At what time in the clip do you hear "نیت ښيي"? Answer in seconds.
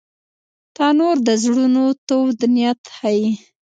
2.55-3.27